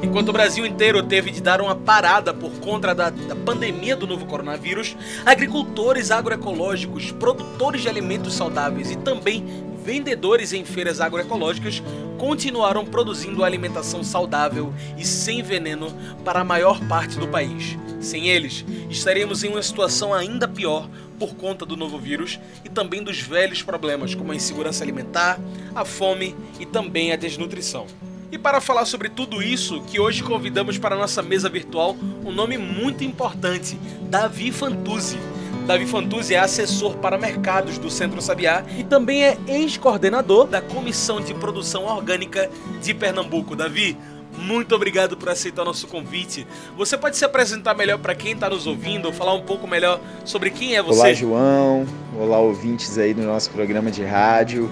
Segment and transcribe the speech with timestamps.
[0.00, 4.06] Enquanto o Brasil inteiro teve de dar uma parada por conta da, da, pandemia do
[4.06, 9.44] novo coronavírus, agricultores agroecológicos, produtores de alimentos saudáveis e também
[9.84, 11.82] vendedores em feiras agroecológicas
[12.16, 15.92] continuaram produzindo alimentação saudável e sem veneno
[16.24, 17.76] para a maior parte do país.
[18.04, 20.88] Sem eles, estaríamos em uma situação ainda pior
[21.18, 25.40] por conta do novo vírus e também dos velhos problemas como a insegurança alimentar,
[25.74, 27.86] a fome e também a desnutrição.
[28.30, 32.32] E para falar sobre tudo isso, que hoje convidamos para a nossa mesa virtual um
[32.32, 33.78] nome muito importante,
[34.10, 35.18] Davi Fantuzzi.
[35.66, 41.22] Davi Fantuzzi é assessor para mercados do Centro Sabiá e também é ex-coordenador da Comissão
[41.22, 42.50] de Produção Orgânica
[42.82, 43.56] de Pernambuco.
[43.56, 43.96] Davi,
[44.38, 46.46] muito obrigado por aceitar nosso convite.
[46.76, 50.50] Você pode se apresentar melhor para quem está nos ouvindo, falar um pouco melhor sobre
[50.50, 51.00] quem é você?
[51.00, 51.86] Olá, João.
[52.18, 54.70] Olá, ouvintes aí do nosso programa de rádio.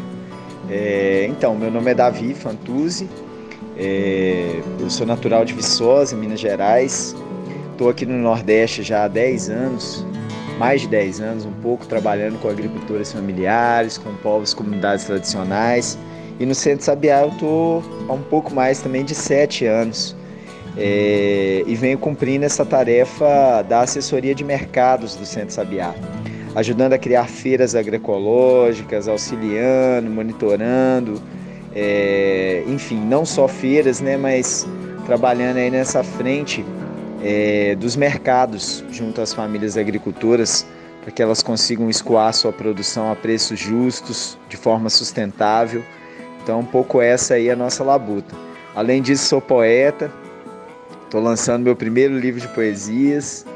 [0.68, 3.08] É, então, meu nome é Davi Fantuzzi.
[3.76, 7.14] É, eu sou natural de Viçosa, Minas Gerais.
[7.72, 10.06] Estou aqui no Nordeste já há 10 anos,
[10.58, 15.98] mais de 10 anos, um pouco trabalhando com agricultores familiares, com povos, comunidades tradicionais
[16.38, 20.16] e no Centro Sabiá eu estou há um pouco mais também de sete anos.
[20.76, 25.94] É, e venho cumprindo essa tarefa da assessoria de mercados do Centro Sabiá,
[26.54, 31.20] ajudando a criar feiras agroecológicas, auxiliando, monitorando,
[31.74, 34.66] é, enfim, não só feiras, né, mas
[35.04, 36.64] trabalhando aí nessa frente
[37.22, 40.66] é, dos mercados junto às famílias agricultoras
[41.02, 45.84] para que elas consigam escoar sua produção a preços justos, de forma sustentável
[46.42, 48.34] então, um pouco essa aí é a nossa labuta.
[48.74, 50.12] Além disso, sou poeta,
[51.04, 53.46] estou lançando meu primeiro livro de poesias.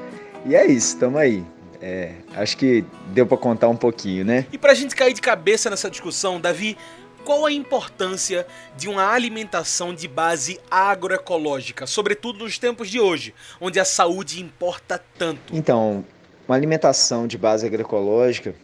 [0.45, 1.45] E é isso, estamos aí.
[1.81, 4.47] É, acho que deu para contar um pouquinho, né?
[4.53, 6.77] E para a gente cair de cabeça nessa discussão, Davi,
[7.25, 8.47] qual a importância
[8.77, 15.03] de uma alimentação de base agroecológica, sobretudo nos tempos de hoje, onde a saúde importa
[15.19, 15.53] tanto?
[15.53, 16.05] Então,
[16.47, 18.55] uma alimentação de base agroecológica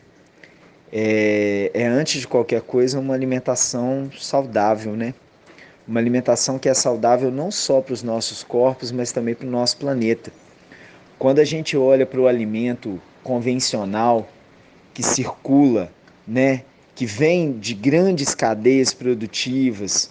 [0.93, 5.15] é, é, antes de qualquer coisa uma alimentação saudável, né?
[5.89, 9.51] Uma alimentação que é saudável não só para os nossos corpos, mas também para o
[9.51, 10.31] nosso planeta.
[11.19, 14.29] Quando a gente olha para o alimento convencional
[14.93, 15.91] que circula,
[16.29, 16.63] né,
[16.95, 20.11] que vem de grandes cadeias produtivas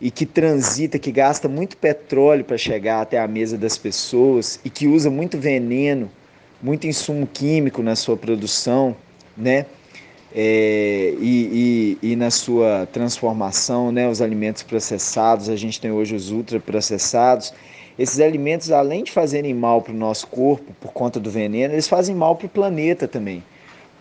[0.00, 4.70] e que transita, que gasta muito petróleo para chegar até a mesa das pessoas e
[4.70, 6.10] que usa muito veneno,
[6.62, 8.96] muito insumo químico na sua produção,
[9.36, 9.66] né?
[10.34, 16.16] É, e, e, e, na sua transformação, né, os alimentos processados, a gente tem hoje
[16.16, 17.54] os ultraprocessados.
[17.96, 21.86] Esses alimentos, além de fazerem mal para o nosso corpo por conta do veneno, eles
[21.86, 23.44] fazem mal para o planeta também,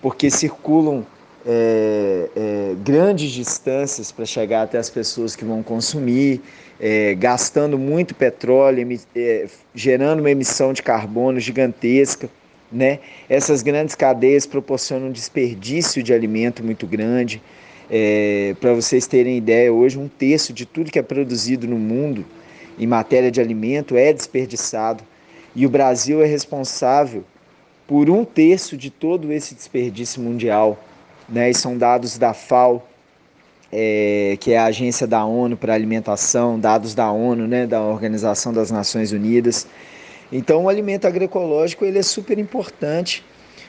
[0.02, 1.06] porque circulam
[1.46, 6.42] é, é, grandes distâncias para chegar até as pessoas que vão consumir,
[6.80, 12.28] é, gastando muito petróleo, é, gerando uma emissão de carbono gigantesca.
[12.74, 13.00] Né?
[13.30, 17.42] Essas grandes cadeias proporcionam um desperdício de alimento muito grande.
[17.90, 22.26] É, Para vocês terem ideia, hoje um terço de tudo que é produzido no mundo
[22.80, 25.04] em matéria de alimento é desperdiçado.
[25.56, 27.24] E o Brasil é responsável
[27.88, 30.84] por um terço de todo esse desperdício mundial.
[31.30, 31.52] Né?
[31.52, 32.84] E são dados da FAO,
[33.72, 38.54] é, que é a agência da ONU para alimentação, dados da ONU, né, da Organização
[38.54, 39.68] das Nações Unidas.
[40.36, 43.24] Então, o alimento agroecológico ele é super importante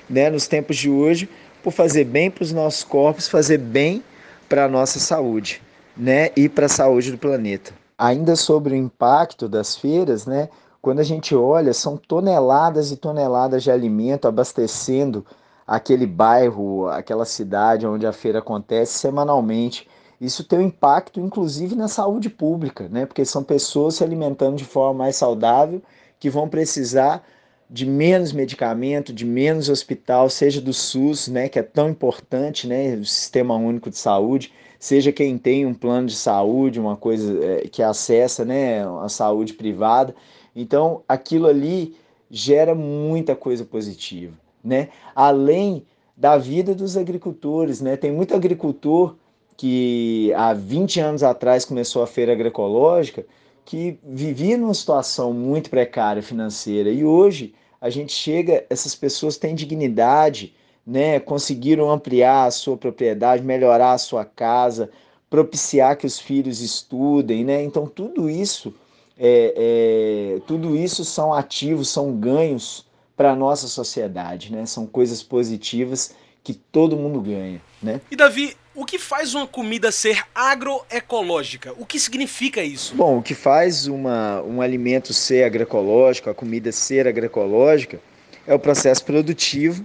[0.09, 1.29] né, nos tempos de hoje,
[1.63, 4.03] por fazer bem para os nossos corpos, fazer bem
[4.49, 5.61] para a nossa saúde
[5.95, 7.75] né, e para a saúde do planeta.
[7.99, 10.49] Ainda sobre o impacto das feiras, né,
[10.81, 15.25] quando a gente olha, são toneladas e toneladas de alimento abastecendo
[15.67, 19.87] aquele bairro, aquela cidade onde a feira acontece semanalmente.
[20.19, 23.05] Isso tem um impacto, inclusive, na saúde pública, né?
[23.05, 25.83] Porque são pessoas se alimentando de forma mais saudável
[26.25, 27.23] que vão precisar
[27.69, 32.95] de menos medicamento, de menos hospital, seja do SUS, né, que é tão importante, né,
[32.95, 37.69] o Sistema Único de Saúde, seja quem tem um plano de saúde, uma coisa é,
[37.69, 40.15] que acessa, né, a saúde privada.
[40.57, 41.95] Então, aquilo ali
[42.31, 44.33] gera muita coisa positiva,
[44.65, 44.89] né?
[45.15, 45.85] Além
[46.17, 47.99] da vida dos agricultores, né?
[47.99, 49.15] Tem muito agricultor
[49.59, 53.27] que há 20 anos atrás começou a feira agroecológica,
[53.65, 59.55] que vivia numa situação muito precária financeira e hoje a gente chega, essas pessoas têm
[59.55, 60.55] dignidade,
[60.87, 61.21] né?
[61.21, 64.91] Conseguiram ampliar a sua propriedade, melhorar a sua casa,
[65.29, 67.63] propiciar que os filhos estudem, né?
[67.63, 68.75] Então tudo isso
[69.19, 74.67] é, é, tudo isso são ativos, são ganhos para a nossa sociedade, né?
[74.67, 78.01] São coisas positivas que todo mundo ganha, né?
[78.11, 81.73] E Davi, o que faz uma comida ser agroecológica?
[81.79, 82.95] O que significa isso?
[82.95, 88.01] Bom, o que faz uma, um alimento ser agroecológico, a comida ser agroecológica,
[88.47, 89.85] é o processo produtivo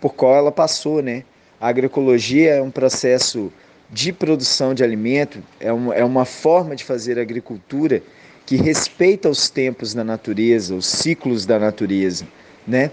[0.00, 1.24] por qual ela passou, né?
[1.60, 3.52] A agroecologia é um processo
[3.90, 8.02] de produção de alimento, é uma, é uma forma de fazer agricultura
[8.44, 12.26] que respeita os tempos da natureza, os ciclos da natureza,
[12.66, 12.90] né?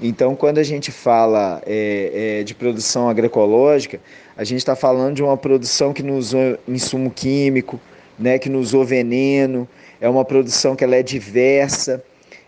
[0.00, 4.00] Então, quando a gente fala é, é, de produção agroecológica,
[4.38, 7.78] a gente está falando de uma produção que não usou insumo químico,
[8.18, 9.68] né, que não usou veneno,
[10.00, 12.02] é uma produção que ela é diversa,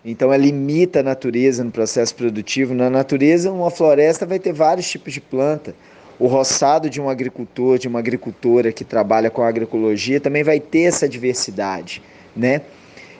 [0.04, 2.72] então ela limita a natureza no processo produtivo.
[2.72, 5.75] Na natureza, uma floresta vai ter vários tipos de planta.
[6.19, 10.82] O roçado de um agricultor, de uma agricultora que trabalha com agroecologia, também vai ter
[10.82, 12.00] essa diversidade
[12.37, 12.62] né?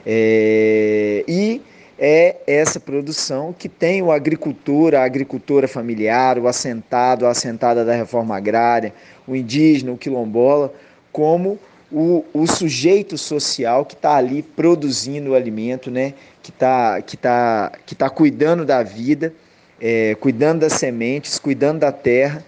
[0.05, 1.61] É, e
[2.03, 7.93] é essa produção que tem o agricultor, a agricultora familiar, o assentado, a assentada da
[7.93, 8.91] reforma agrária,
[9.27, 10.73] o indígena, o quilombola,
[11.11, 11.59] como
[11.91, 16.15] o, o sujeito social que está ali produzindo o alimento, né?
[16.41, 19.31] que está que tá, que tá cuidando da vida,
[19.79, 22.43] é, cuidando das sementes, cuidando da terra,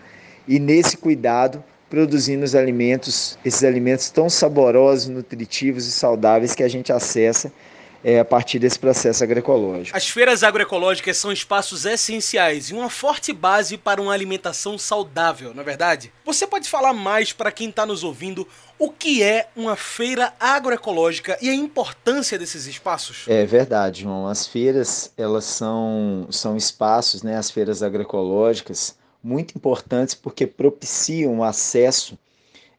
[0.47, 6.67] e nesse cuidado produzindo os alimentos, esses alimentos tão saborosos, nutritivos e saudáveis que a
[6.67, 7.51] gente acessa
[8.03, 9.95] é, a partir desse processo agroecológico.
[9.95, 15.61] As feiras agroecológicas são espaços essenciais e uma forte base para uma alimentação saudável, não
[15.61, 16.11] é verdade?
[16.25, 18.47] Você pode falar mais para quem está nos ouvindo
[18.77, 23.25] o que é uma feira agroecológica e a importância desses espaços?
[23.27, 24.27] É verdade, João.
[24.27, 27.37] As feiras elas são, são espaços, né?
[27.37, 32.17] As feiras agroecológicas muito importantes porque propiciam o acesso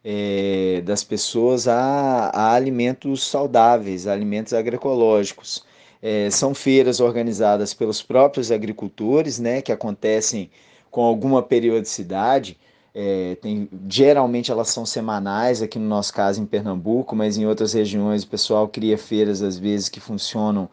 [0.07, 5.65] é, das pessoas a, a, alimentos saudáveis, alimentos agroecológicos.
[5.99, 10.51] É, são feiras organizadas pelos próprios agricultores, né, que acontecem
[10.91, 12.55] com alguma periodicidade.
[12.93, 17.73] É, tem, geralmente elas são semanais, aqui no nosso caso em Pernambuco, mas em outras
[17.73, 20.69] regiões o pessoal cria feiras às vezes que funcionam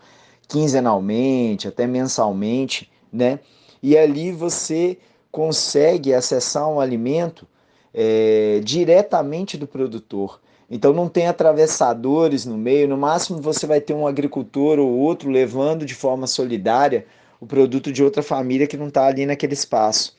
[0.47, 3.41] quinzenalmente, até mensalmente, né?
[3.83, 4.99] E ali você
[5.33, 7.47] consegue acessar um alimento
[7.95, 10.41] é, diretamente do produtor.
[10.71, 15.31] Então não tem atravessadores no meio, no máximo você vai ter um agricultor ou outro
[15.31, 17.07] levando de forma solidária
[17.39, 20.17] o produto de outra família que não está ali naquele espaço.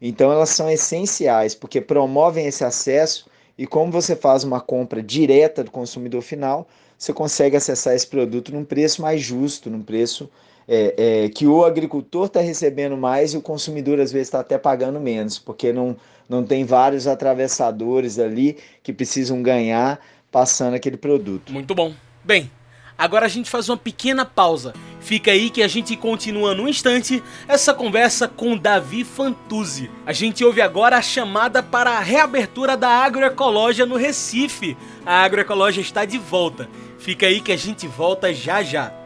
[0.00, 5.64] Então elas são essenciais porque promovem esse acesso e como você faz uma compra direta
[5.64, 6.68] do consumidor final,
[6.98, 10.28] você consegue acessar esse produto num preço mais justo, num preço
[10.68, 14.58] é, é, que o agricultor está recebendo mais e o consumidor às vezes está até
[14.58, 15.96] pagando menos, porque não,
[16.28, 21.52] não tem vários atravessadores ali que precisam ganhar passando aquele produto.
[21.52, 21.94] Muito bom.
[22.24, 22.50] Bem,
[22.98, 24.74] agora a gente faz uma pequena pausa.
[25.00, 29.88] Fica aí que a gente continua no instante essa conversa com Davi Fantuzzi.
[30.04, 34.76] A gente ouve agora a chamada para a reabertura da agroecologia no Recife.
[35.04, 36.68] A agroecologia está de volta.
[36.98, 39.05] Fica aí que a gente volta já já.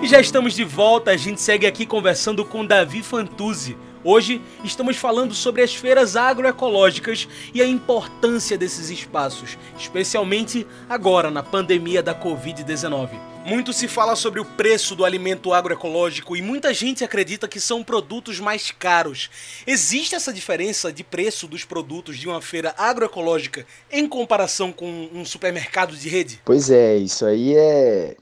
[0.00, 4.96] E já estamos de volta, a gente segue aqui conversando com Davi Fantuzzi, Hoje estamos
[4.96, 12.14] falando sobre as feiras agroecológicas e a importância desses espaços, especialmente agora na pandemia da
[12.14, 13.10] Covid-19.
[13.44, 17.82] Muito se fala sobre o preço do alimento agroecológico e muita gente acredita que são
[17.82, 19.28] produtos mais caros.
[19.66, 25.24] Existe essa diferença de preço dos produtos de uma feira agroecológica em comparação com um
[25.24, 26.40] supermercado de rede?
[26.44, 28.16] Pois é, isso aí é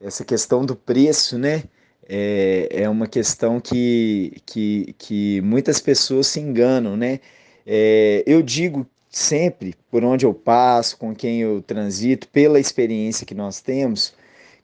[0.00, 1.64] essa questão do preço, né?
[2.12, 7.20] é, é uma questão que, que, que muitas pessoas se enganam, né?
[7.64, 13.34] É, eu digo sempre, por onde eu passo, com quem eu transito, pela experiência que
[13.34, 14.12] nós temos,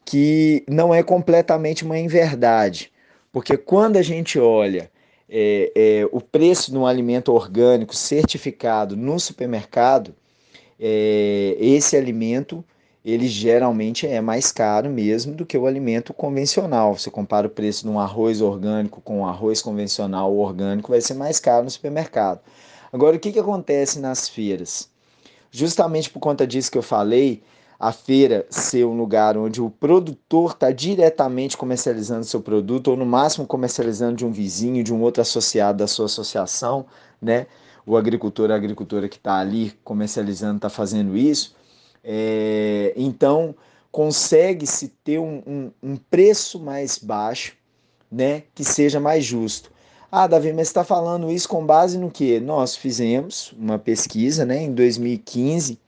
[0.04, 2.90] que não é completamente uma inverdade,
[3.30, 4.90] porque quando a gente olha
[5.28, 10.12] é, é, o preço de um alimento orgânico certificado no supermercado,
[10.80, 12.64] é, esse alimento
[13.06, 16.98] ele geralmente é mais caro mesmo do que o alimento convencional.
[16.98, 21.14] Você compara o preço de um arroz orgânico com um arroz convencional orgânico, vai ser
[21.14, 22.40] mais caro no supermercado.
[22.92, 24.90] Agora, o que, que acontece nas feiras?
[25.52, 27.44] Justamente por conta disso que eu falei,
[27.78, 33.06] a feira ser um lugar onde o produtor está diretamente comercializando seu produto, ou no
[33.06, 36.86] máximo comercializando de um vizinho, de um outro associado da sua associação,
[37.22, 37.46] né?
[37.86, 41.54] O agricultor, a agricultora que está ali comercializando, está fazendo isso
[42.08, 43.52] é, então,
[43.90, 47.54] consegue-se ter um, um, um, preço mais baixo,
[48.10, 49.72] né, que seja mais justo.
[50.10, 52.38] Ah, Davi, mas está falando isso com base no que?
[52.38, 55.80] Nós fizemos uma pesquisa né, em 2015,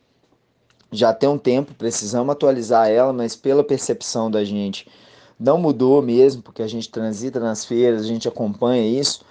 [0.91, 4.89] já tem um tempo, precisamos atualizar ela, mas pela percepção da gente,
[5.39, 9.25] não mudou mesmo, porque a gente transita nas feiras, a gente acompanha isso.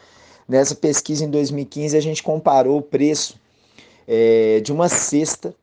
[0.47, 3.35] Nessa pesquisa em 2015, a gente comparou o preço
[4.07, 5.53] é, de uma cesta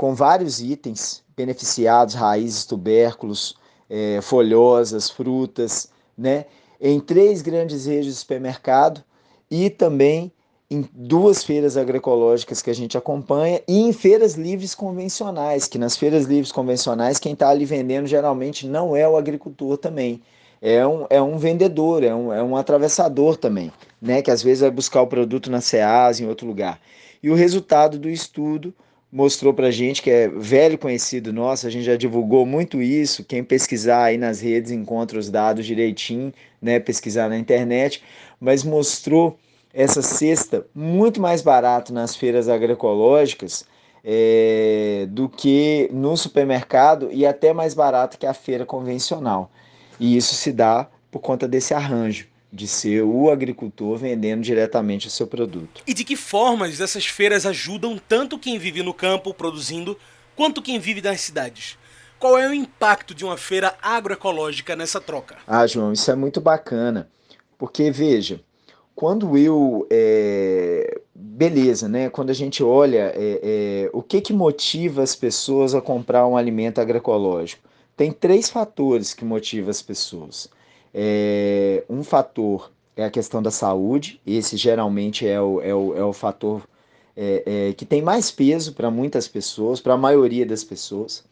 [0.00, 3.54] com vários itens beneficiados, raízes, tubérculos,
[3.90, 6.46] é, folhosas, frutas, né?
[6.80, 9.04] em três grandes redes de supermercado
[9.50, 10.32] e também
[10.70, 15.98] em duas feiras agroecológicas que a gente acompanha e em feiras livres convencionais, que nas
[15.98, 20.22] feiras livres convencionais quem está ali vendendo geralmente não é o agricultor também,
[20.62, 24.22] é um, é um vendedor, é um, é um atravessador também, né?
[24.22, 26.80] que às vezes vai buscar o produto na SEAS, em outro lugar.
[27.22, 28.72] E o resultado do estudo
[29.12, 33.24] mostrou para gente que é velho conhecido nosso, a gente já divulgou muito isso.
[33.24, 36.78] Quem pesquisar aí nas redes encontra os dados direitinho, né?
[36.78, 38.02] Pesquisar na internet,
[38.40, 39.38] mas mostrou
[39.72, 43.64] essa cesta muito mais barato nas feiras agroecológicas
[44.04, 49.50] é, do que no supermercado e até mais barato que a feira convencional.
[49.98, 55.10] E isso se dá por conta desse arranjo de ser o agricultor vendendo diretamente o
[55.10, 55.82] seu produto.
[55.86, 59.96] E de que formas essas feiras ajudam tanto quem vive no campo produzindo,
[60.34, 61.78] quanto quem vive nas cidades?
[62.18, 65.38] Qual é o impacto de uma feira agroecológica nessa troca?
[65.46, 67.08] Ah, João, isso é muito bacana,
[67.56, 68.40] porque veja,
[68.94, 72.10] quando eu é, beleza, né?
[72.10, 76.36] Quando a gente olha é, é, o que que motiva as pessoas a comprar um
[76.36, 77.62] alimento agroecológico,
[77.96, 80.48] tem três fatores que motivam as pessoas.
[80.92, 86.04] É, um fator é a questão da saúde, esse geralmente é o, é o, é
[86.04, 86.62] o fator
[87.16, 91.24] é, é, que tem mais peso para muitas pessoas, para a maioria das pessoas.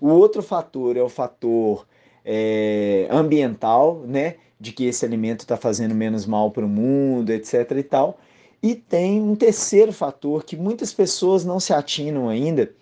[0.00, 1.86] O outro fator é o fator
[2.24, 4.36] é, ambiental, né?
[4.58, 7.70] De que esse alimento está fazendo menos mal para o mundo, etc.
[7.76, 8.18] e tal.
[8.62, 12.72] E tem um terceiro fator que muitas pessoas não se atinam ainda,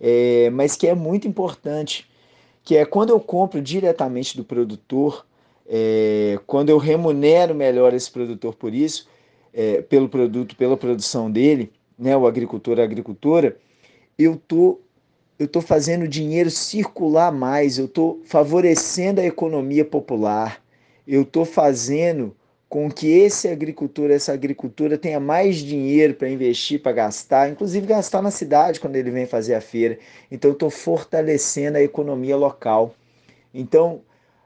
[0.00, 2.06] é, mas que é muito importante,
[2.62, 5.26] que é quando eu compro diretamente do produtor,
[5.68, 9.08] é, quando eu remunero melhor esse produtor por isso,
[9.52, 13.56] é, pelo produto, pela produção dele, né, o agricultor, a agricultora,
[14.18, 14.80] eu tô
[15.38, 20.62] eu tô fazendo o dinheiro circular mais, eu tô favorecendo a economia popular,
[21.06, 22.36] eu tô fazendo
[22.68, 28.22] com que esse agricultor, essa agricultura tenha mais dinheiro para investir, para gastar, inclusive gastar
[28.22, 29.98] na cidade quando ele vem fazer a feira.
[30.30, 32.94] Então, eu estou fortalecendo a economia local.
[33.52, 34.00] Então,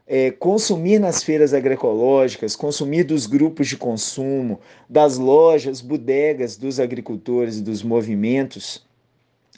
[0.06, 7.60] é, consumir nas feiras agroecológicas, consumir dos grupos de consumo, das lojas, bodegas dos agricultores,
[7.60, 8.86] dos movimentos,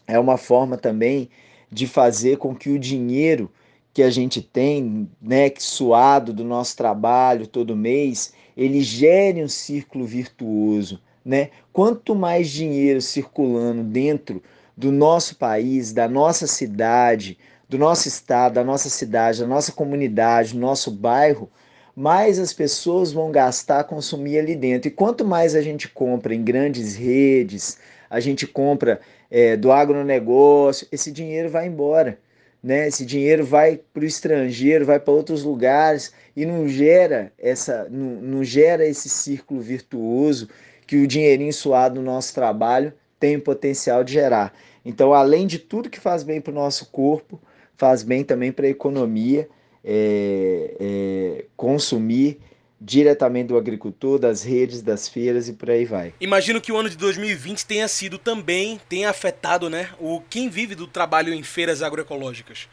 [0.07, 1.29] é uma forma também
[1.71, 3.51] de fazer com que o dinheiro
[3.93, 10.07] que a gente tem, né, suado do nosso trabalho todo mês, ele gere um círculo
[10.07, 11.51] virtuoso, né?
[11.73, 14.43] Quanto mais dinheiro circulando dentro
[14.77, 17.37] do nosso país, da nossa cidade,
[17.69, 21.51] do nosso estado, da nossa cidade, da nossa comunidade, do nosso bairro,
[21.95, 24.89] mais as pessoas vão gastar, consumir ali dentro.
[24.89, 30.87] E quanto mais a gente compra em grandes redes, a gente compra é, do agronegócio,
[30.91, 32.19] esse dinheiro vai embora.
[32.63, 32.89] né?
[32.89, 38.23] Esse dinheiro vai para o estrangeiro, vai para outros lugares e não gera essa, não,
[38.23, 40.49] não gera esse círculo virtuoso
[40.87, 44.55] que o dinheirinho suado no nosso trabalho tem o potencial de gerar.
[44.85, 47.39] Então, além de tudo que faz bem para o nosso corpo,
[47.79, 49.49] faz bem também para a economia,
[49.85, 52.41] é, é, consumir
[52.81, 56.13] diretamente do agricultor, das redes, das feiras e por aí vai.
[56.21, 60.75] Imagino que o ano de 2020 tenha sido também, tenha afetado né, o quem vive
[60.75, 62.69] do trabalho em feiras agroecológicas.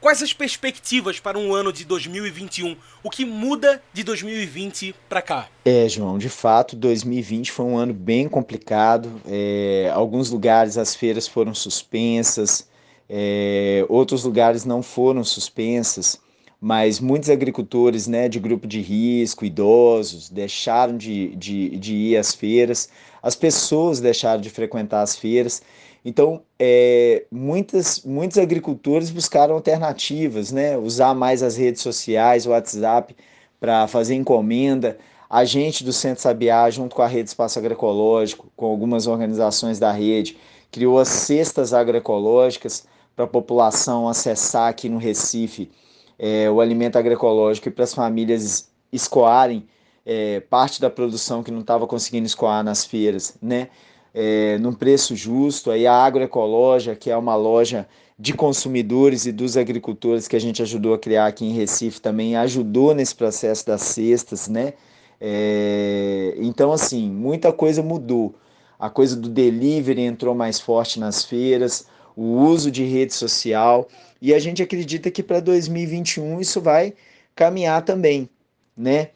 [0.00, 2.76] Quais as perspectivas para um ano de 2021?
[3.02, 5.48] O que muda de 2020 para cá?
[5.64, 9.20] É, João, de fato, 2020 foi um ano bem complicado.
[9.26, 12.68] É, alguns lugares as feiras foram suspensas,
[13.08, 16.20] é, outros lugares não foram suspensas
[16.60, 22.34] mas muitos agricultores né, de grupo de risco, idosos, deixaram de, de, de ir às
[22.34, 22.88] feiras,
[23.22, 25.62] as pessoas deixaram de frequentar as feiras.
[26.04, 30.76] Então, é, muitas, muitos agricultores buscaram alternativas, né?
[30.76, 33.14] usar mais as redes sociais, o WhatsApp,
[33.60, 34.98] para fazer encomenda.
[35.28, 39.90] A gente do Centro Sabiá, junto com a Rede Espaço Agroecológico, com algumas organizações da
[39.90, 40.36] rede,
[40.70, 42.84] criou as cestas agroecológicas
[43.16, 45.70] para a população acessar aqui no Recife
[46.18, 49.66] é, o alimento agroecológico e para as famílias escoarem
[50.04, 53.68] é, parte da produção que não estava conseguindo escoar nas feiras, né?
[54.14, 55.70] É, num preço justo.
[55.70, 57.86] Aí a Agroecológica, que é uma loja
[58.18, 62.34] de consumidores e dos agricultores que a gente ajudou a criar aqui em Recife, também
[62.36, 64.72] ajudou nesse processo das cestas, né?
[65.20, 68.34] É, então, assim, muita coisa mudou.
[68.78, 73.86] A coisa do delivery entrou mais forte nas feiras, o uso de rede social.
[74.20, 76.94] E a gente acredita que para 2021 isso vai
[77.34, 78.28] caminhar também,
[78.76, 79.10] né?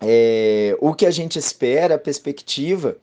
[0.00, 2.96] É, o que a gente espera, a perspectiva,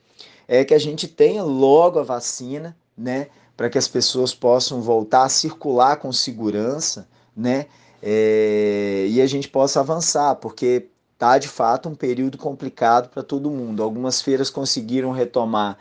[0.47, 3.27] é que a gente tenha logo a vacina, né?
[3.55, 7.67] Para que as pessoas possam voltar a circular com segurança, né?
[8.01, 10.87] É, e a gente possa avançar, porque
[11.17, 13.81] tá de fato um período complicado para todo mundo.
[13.81, 15.77] Algumas feiras conseguiram retomar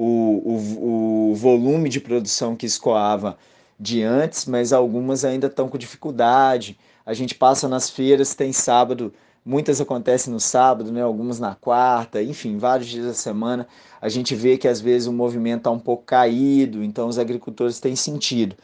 [0.00, 3.36] o, o, o volume de produção que escoava
[3.78, 6.78] de antes, mas algumas ainda estão com dificuldade.
[7.04, 9.12] A gente passa nas feiras, tem sábado,
[9.44, 11.02] muitas acontecem no sábado, né?
[11.02, 13.66] algumas na quarta, enfim, vários dias da semana.
[14.00, 17.80] A gente vê que às vezes o movimento está um pouco caído, então os agricultores
[17.80, 18.54] têm sentido.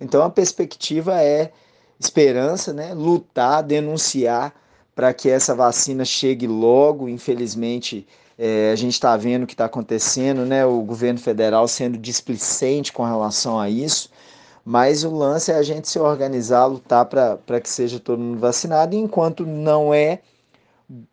[0.00, 1.50] Então a perspectiva é
[1.98, 2.94] esperança, né?
[2.94, 4.54] lutar, denunciar
[4.94, 7.08] para que essa vacina chegue logo.
[7.08, 8.06] Infelizmente,
[8.38, 10.64] é, a gente está vendo o que está acontecendo, né?
[10.64, 14.10] o governo federal sendo displicente com relação a isso.
[14.64, 18.94] Mas o lance é a gente se organizar, lutar para que seja todo mundo vacinado,
[18.94, 20.20] e enquanto não é,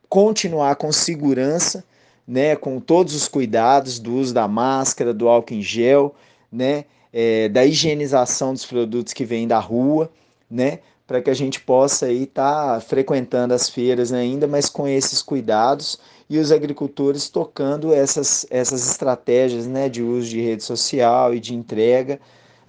[0.07, 1.83] continuar com segurança,
[2.25, 6.15] né, com todos os cuidados do uso da máscara, do álcool em gel,
[6.49, 10.09] né, é, da higienização dos produtos que vêm da rua,
[10.49, 10.79] né,
[11.11, 15.99] para que a gente possa estar tá frequentando as feiras ainda, mas com esses cuidados
[16.29, 21.53] e os agricultores tocando essas, essas estratégias né, de uso de rede social e de
[21.53, 22.17] entrega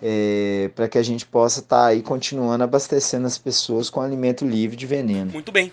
[0.03, 4.45] é, para que a gente possa estar tá aí continuando abastecendo as pessoas com alimento
[4.45, 5.31] livre de veneno.
[5.31, 5.71] Muito bem.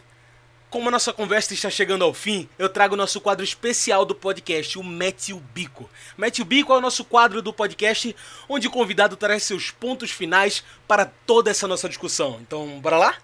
[0.70, 4.14] Como a nossa conversa está chegando ao fim, eu trago o nosso quadro especial do
[4.14, 5.90] podcast, o Mete o Bico.
[6.16, 8.16] Mete o Bico é o nosso quadro do podcast
[8.48, 12.38] onde o convidado traz seus pontos finais para toda essa nossa discussão.
[12.42, 13.16] Então, bora lá?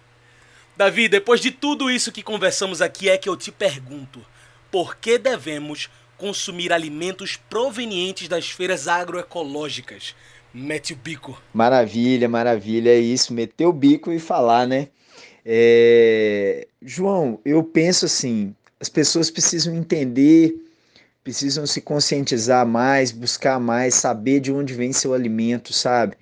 [0.76, 4.26] Davi, depois de tudo isso que conversamos aqui, é que eu te pergunto:
[4.72, 10.16] por que devemos consumir alimentos provenientes das feiras agroecológicas?
[10.52, 11.40] Mete o bico.
[11.54, 12.90] Maravilha, maravilha.
[12.90, 14.88] É isso, meter o bico e falar, né?
[15.46, 16.68] É...
[16.82, 20.56] João, eu penso assim: as pessoas precisam entender,
[21.24, 26.16] precisam se conscientizar mais, buscar mais, saber de onde vem seu alimento, sabe?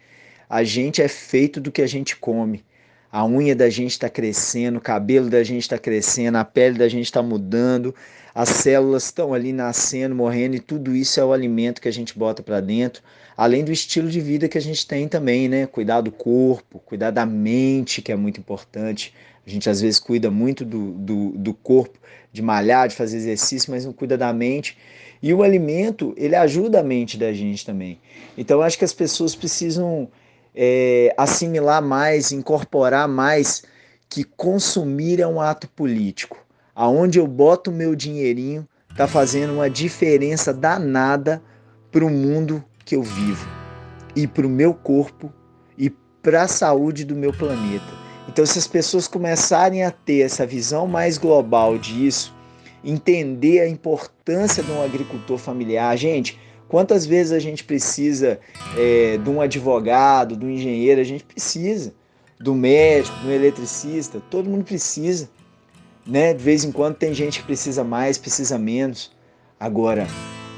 [0.50, 2.64] A gente é feito do que a gente come.
[3.12, 6.88] A unha da gente está crescendo, o cabelo da gente está crescendo, a pele da
[6.90, 7.94] gente está mudando,
[8.34, 12.18] as células estão ali nascendo, morrendo, e tudo isso é o alimento que a gente
[12.18, 13.02] bota para dentro
[13.38, 15.66] além do estilo de vida que a gente tem também, né?
[15.66, 19.14] Cuidar do corpo, cuidar da mente, que é muito importante.
[19.46, 22.00] A gente às vezes cuida muito do, do, do corpo,
[22.32, 24.78] de malhar, de fazer exercício, mas não cuida da mente.
[25.22, 28.00] E o alimento, ele ajuda a mente da gente também.
[28.38, 30.10] Então, acho que as pessoas precisam
[30.56, 33.64] é, assimilar mais, incorporar mais
[34.10, 36.43] que consumir é um ato político.
[36.76, 41.42] Aonde eu boto o meu dinheirinho está fazendo uma diferença danada
[41.92, 43.48] para o mundo que eu vivo
[44.16, 45.32] e para o meu corpo
[45.78, 45.90] e
[46.22, 48.04] para a saúde do meu planeta.
[48.28, 52.34] Então, se as pessoas começarem a ter essa visão mais global disso,
[52.84, 56.40] entender a importância de um agricultor familiar, gente,
[56.74, 58.40] Quantas vezes a gente precisa
[58.76, 61.00] é, de um advogado, de um engenheiro?
[61.00, 61.94] A gente precisa.
[62.40, 65.30] Do médico, do eletricista, todo mundo precisa.
[66.06, 66.34] Né?
[66.34, 69.12] De vez em quando tem gente que precisa mais, precisa menos.
[69.60, 70.06] Agora,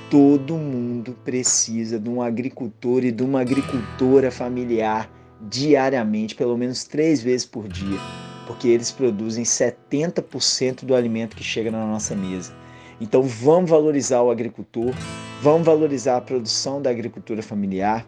[0.10, 5.10] todo mundo precisa de um agricultor e de uma agricultora familiar
[5.42, 8.00] diariamente, pelo menos três vezes por dia,
[8.48, 12.56] porque eles produzem 70% do alimento que chega na nossa mesa.
[13.00, 14.94] Então vamos valorizar o agricultor,
[15.42, 18.08] vamos valorizar a produção da agricultura familiar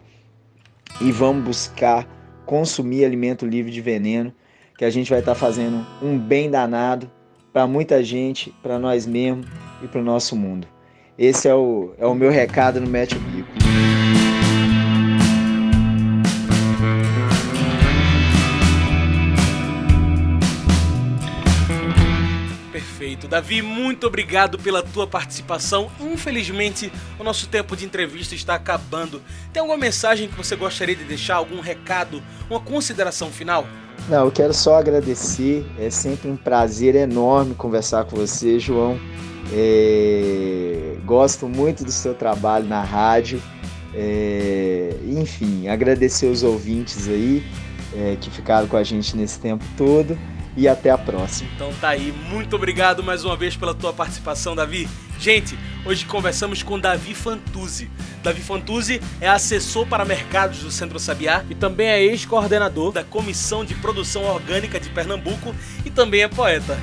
[1.00, 2.08] e vamos buscar
[2.46, 4.32] consumir alimento livre de veneno,
[4.78, 7.10] que a gente vai estar fazendo um bem danado
[7.58, 9.44] para muita gente, para nós mesmos
[9.82, 10.64] e para o nosso mundo.
[11.18, 13.67] Esse é o, é o meu recado no Mete o Bico.
[23.28, 25.90] Davi, muito obrigado pela tua participação.
[26.00, 29.20] Infelizmente, o nosso tempo de entrevista está acabando.
[29.52, 31.36] Tem alguma mensagem que você gostaria de deixar?
[31.36, 32.22] Algum recado?
[32.48, 33.66] Uma consideração final?
[34.08, 35.66] Não, eu quero só agradecer.
[35.78, 38.98] É sempre um prazer enorme conversar com você, João.
[39.52, 43.42] É, gosto muito do seu trabalho na rádio.
[43.94, 47.44] É, enfim, agradecer os ouvintes aí
[47.94, 50.16] é, que ficaram com a gente nesse tempo todo
[50.58, 51.48] e até a próxima.
[51.54, 54.88] Então tá aí, muito obrigado mais uma vez pela tua participação, Davi.
[55.16, 57.88] Gente, hoje conversamos com Davi Fantuzzi.
[58.24, 63.64] Davi Fantuzzi é assessor para mercados do Centro Sabiá e também é ex-coordenador da Comissão
[63.64, 66.76] de Produção Orgânica de Pernambuco e também é poeta.